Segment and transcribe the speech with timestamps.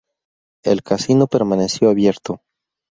[0.63, 2.41] El casino permaneció abierto.